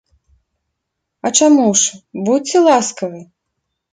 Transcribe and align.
А 1.27 1.31
чаму 1.41 1.67
ж, 1.81 1.99
будзьце 2.29 2.57
ласкавы! 2.71 3.21